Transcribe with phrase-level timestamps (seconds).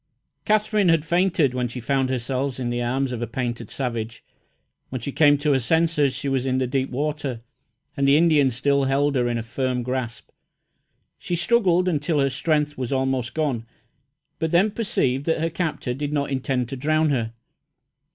[0.45, 4.23] Katherine had fainted when she found herself in the arms of a painted savage.
[4.89, 7.41] When she came to her senses she was in the deep water,
[7.95, 10.29] and the Indian still held her in a firm grasp.
[11.19, 13.67] She struggled until her strength was almost gone,
[14.39, 17.33] but then perceived that her captor did not intend to drown her.